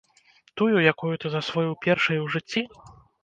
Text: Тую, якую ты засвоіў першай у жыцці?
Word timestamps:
Тую, 0.59 0.77
якую 0.91 1.11
ты 1.25 1.31
засвоіў 1.35 1.77
першай 1.85 2.17
у 2.25 2.27
жыцці? 2.37 2.65